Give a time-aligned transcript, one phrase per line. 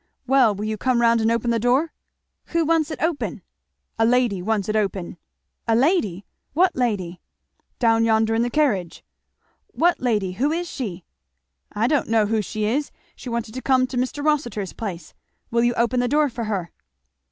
[0.25, 1.93] "Well will you come round and open the door?"
[2.45, 3.43] "Who wants it open?"
[3.99, 5.17] "A lady wants it open?"
[5.67, 6.25] "A lady!
[6.53, 7.21] what lady?"
[7.77, 9.03] "Down yonder in the carriage."
[9.67, 10.31] "What lady?
[10.31, 11.05] who is she?"
[11.71, 14.25] "I don't know who she is she wanted to come to Mr.
[14.25, 15.13] Rossitur's place
[15.51, 16.71] will you open the door for her?"